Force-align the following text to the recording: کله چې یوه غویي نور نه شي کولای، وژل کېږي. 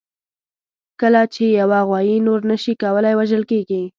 کله 1.01 1.21
چې 1.33 1.43
یوه 1.59 1.79
غویي 1.87 2.17
نور 2.27 2.39
نه 2.51 2.57
شي 2.63 2.73
کولای، 2.83 3.13
وژل 3.17 3.43
کېږي. 3.51 3.81